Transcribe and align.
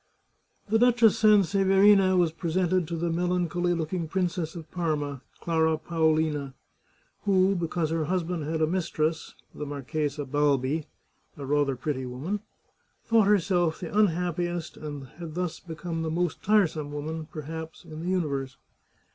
The 0.69 0.79
Duchess 0.79 1.19
Sanseverina 1.21 2.17
was 2.17 2.31
presented 2.31 2.87
to 2.87 2.97
the 2.97 3.11
melan 3.11 3.47
choly 3.47 3.77
looking 3.77 4.07
Princess 4.07 4.55
of 4.55 4.71
Parma, 4.71 5.21
Clara 5.41 5.77
Paolina, 5.77 6.55
who, 7.25 7.53
be 7.53 7.67
cause 7.67 7.91
her 7.91 8.05
husband 8.05 8.45
had 8.45 8.63
a 8.63 8.65
mistress 8.65 9.35
(the 9.53 9.63
Marchesa 9.63 10.25
Balbi, 10.25 10.85
a 11.37 11.45
rather 11.45 11.75
pretty 11.75 12.07
woman), 12.07 12.39
thought 13.05 13.27
herself 13.27 13.79
the 13.79 13.95
unhappiest, 13.95 14.75
and 14.75 15.05
had 15.19 15.35
thus 15.35 15.59
become 15.59 16.01
the 16.01 16.09
most 16.09 16.41
tiresome 16.41 16.91
woman, 16.91 17.27
perhaps, 17.31 17.85
in 17.85 18.01
the 18.01 18.09
universe. 18.09 18.57